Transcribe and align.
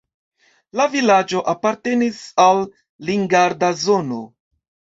La 0.79 0.87
vilaĝo 0.95 1.41
apartenis 1.53 2.23
al 2.47 2.63
Limgarda 3.11 3.73
zono. 3.87 4.21